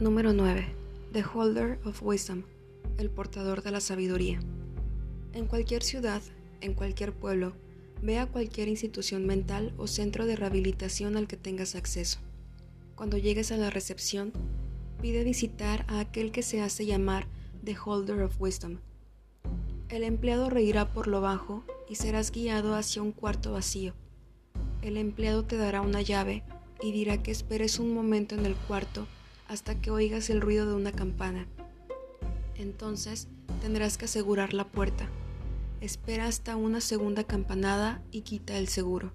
[0.00, 0.64] Número 9.
[1.12, 2.44] The Holder of Wisdom,
[2.98, 4.38] el portador de la sabiduría.
[5.32, 6.22] En cualquier ciudad,
[6.60, 7.54] en cualquier pueblo,
[8.00, 12.20] ve a cualquier institución mental o centro de rehabilitación al que tengas acceso.
[12.94, 14.32] Cuando llegues a la recepción,
[15.02, 17.26] pide visitar a aquel que se hace llamar
[17.64, 18.78] The Holder of Wisdom.
[19.88, 23.94] El empleado reirá por lo bajo y serás guiado hacia un cuarto vacío.
[24.80, 26.44] El empleado te dará una llave
[26.80, 29.08] y dirá que esperes un momento en el cuarto
[29.48, 31.46] hasta que oigas el ruido de una campana.
[32.54, 33.28] Entonces
[33.62, 35.08] tendrás que asegurar la puerta.
[35.80, 39.12] Espera hasta una segunda campanada y quita el seguro.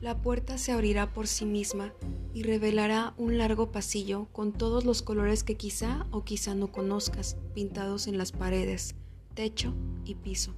[0.00, 1.94] La puerta se abrirá por sí misma
[2.34, 7.36] y revelará un largo pasillo con todos los colores que quizá o quizá no conozcas,
[7.54, 8.96] pintados en las paredes,
[9.34, 9.72] techo
[10.04, 10.52] y piso.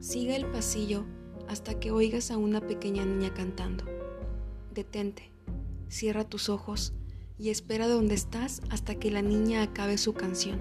[0.00, 1.04] Sigue el pasillo
[1.48, 3.84] hasta que oigas a una pequeña niña cantando.
[4.72, 5.30] Detente,
[5.88, 6.92] cierra tus ojos
[7.38, 10.60] y espera donde estás hasta que la niña acabe su canción,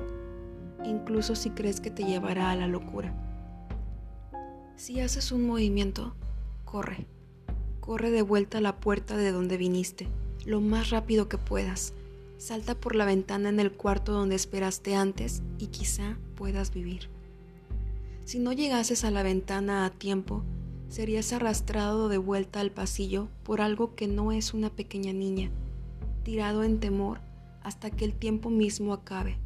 [0.86, 3.14] incluso si crees que te llevará a la locura.
[4.76, 6.16] Si haces un movimiento,
[6.66, 7.06] corre.
[7.80, 10.08] Corre de vuelta a la puerta de donde viniste,
[10.46, 11.94] lo más rápido que puedas.
[12.38, 17.10] Salta por la ventana en el cuarto donde esperaste antes y quizá puedas vivir.
[18.26, 20.44] Si no llegases a la ventana a tiempo,
[20.90, 25.52] serías arrastrado de vuelta al pasillo por algo que no es una pequeña niña,
[26.24, 27.20] tirado en temor
[27.62, 29.38] hasta que el tiempo mismo acabe,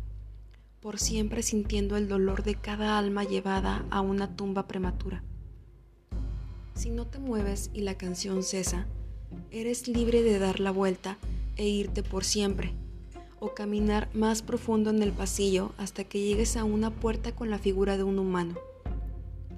[0.79, 5.23] por siempre sintiendo el dolor de cada alma llevada a una tumba prematura.
[6.73, 8.87] Si no te mueves y la canción cesa,
[9.51, 11.17] eres libre de dar la vuelta
[11.55, 12.73] e irte por siempre,
[13.39, 17.59] o caminar más profundo en el pasillo hasta que llegues a una puerta con la
[17.59, 18.55] figura de un humano.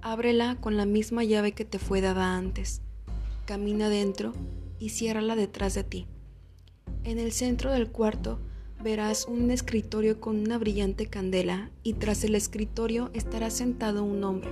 [0.01, 2.81] Ábrela con la misma llave que te fue dada antes.
[3.45, 4.33] Camina dentro
[4.79, 6.07] y ciérrala detrás de ti.
[7.03, 8.39] En el centro del cuarto
[8.83, 14.51] verás un escritorio con una brillante candela y tras el escritorio estará sentado un hombre,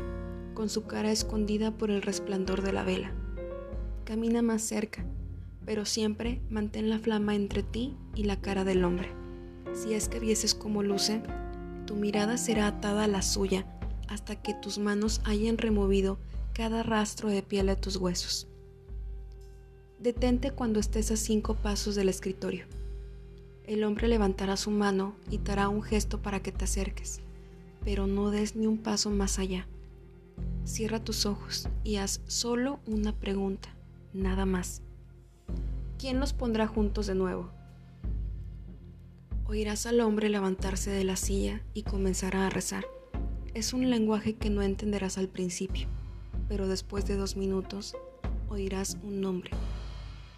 [0.54, 3.14] con su cara escondida por el resplandor de la vela.
[4.06, 5.06] Camina más cerca,
[5.66, 9.10] pero siempre mantén la flama entre ti y la cara del hombre.
[9.74, 11.22] Si es que vieses cómo luce,
[11.86, 13.66] tu mirada será atada a la suya
[14.08, 16.18] hasta que tus manos hayan removido
[16.54, 18.48] cada rastro de piel de tus huesos.
[20.00, 22.66] Detente cuando estés a cinco pasos del escritorio.
[23.64, 27.20] El hombre levantará su mano y te hará un gesto para que te acerques,
[27.84, 29.68] pero no des ni un paso más allá.
[30.66, 33.70] Cierra tus ojos y haz solo una pregunta,
[34.14, 34.84] nada más.
[35.98, 37.50] ¿Quién los pondrá juntos de nuevo?
[39.46, 42.86] Oirás al hombre levantarse de la silla y comenzará a rezar.
[43.56, 45.88] Es un lenguaje que no entenderás al principio,
[46.48, 47.96] pero después de dos minutos
[48.48, 49.50] oirás un nombre.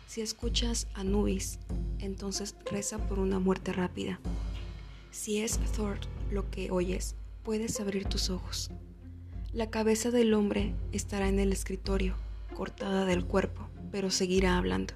[0.10, 1.60] Si escuchas Anubis,
[2.00, 4.20] entonces reza por una muerte rápida.
[5.12, 6.00] Si es Thor
[6.32, 8.72] lo que oyes, puedes abrir tus ojos.
[9.54, 12.16] La cabeza del hombre estará en el escritorio,
[12.56, 14.96] cortada del cuerpo, pero seguirá hablando.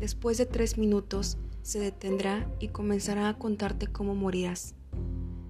[0.00, 4.74] Después de tres minutos, se detendrá y comenzará a contarte cómo morirás.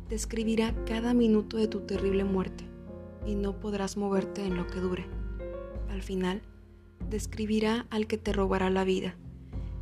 [0.09, 2.65] Describirá cada minuto de tu terrible muerte
[3.29, 5.07] y no podrás moverte en lo que dure.
[5.89, 6.43] Al final,
[7.11, 9.15] describirá al que te robará la vida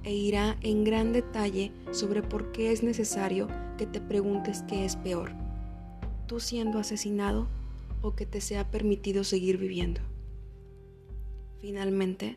[0.03, 4.97] e irá en gran detalle sobre por qué es necesario que te preguntes qué es
[4.97, 5.33] peor,
[6.27, 7.49] tú siendo asesinado
[8.03, 10.01] o que te sea permitido seguir viviendo.
[11.61, 12.37] Finalmente,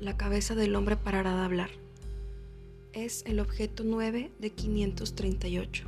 [0.00, 1.70] la cabeza del hombre parará de hablar.
[2.92, 5.84] Es el objeto 9 de 538.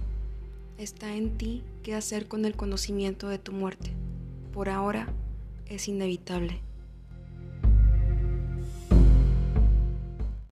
[0.79, 3.91] Está en ti qué hacer con el conocimiento de tu muerte.
[4.53, 5.09] Por ahora
[5.67, 6.61] es inevitable.